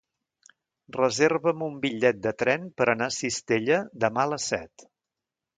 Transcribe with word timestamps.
Reserva'm 0.95 1.61
un 1.67 1.75
bitllet 1.83 2.23
de 2.25 2.33
tren 2.43 2.65
per 2.81 2.89
anar 2.95 3.11
a 3.13 3.17
Cistella 3.19 3.81
demà 4.07 4.27
a 4.29 4.29
les 4.35 4.53
set. 4.55 4.91